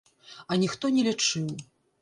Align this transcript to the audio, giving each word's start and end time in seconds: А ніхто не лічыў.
А 0.55 0.57
ніхто 0.63 0.93
не 0.97 1.05
лічыў. 1.11 1.47